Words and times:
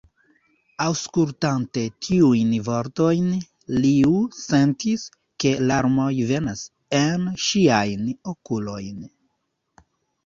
Aŭskultante 0.85 1.81
tiujn 2.05 2.55
vortojn, 2.69 3.27
Liu 3.85 4.21
sentis, 4.39 5.05
ke 5.45 5.53
larmoj 5.73 6.11
venas 6.33 6.67
en 7.03 7.29
ŝiajn 7.45 8.09
okulojn. 8.35 9.09